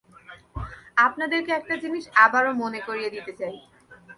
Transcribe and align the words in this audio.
আপনাদেরকে 0.97 1.51
একটা 1.53 1.75
জিনিস 1.83 2.03
আবারো 2.25 2.51
মনে 2.53 2.79
করিয়ে 2.87 3.13
দিতে 3.15 3.31
চাই। 3.39 3.55